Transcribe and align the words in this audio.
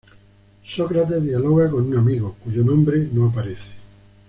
Sócrates 0.63 1.23
dialoga 1.23 1.69
con 1.69 1.85
un 1.85 1.95
amigo, 1.95 2.35
cuyo 2.43 2.63
nombre 2.63 3.07
no 3.13 3.27
aparece. 3.27 3.69